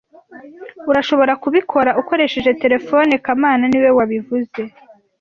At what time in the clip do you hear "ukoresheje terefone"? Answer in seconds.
2.01-3.13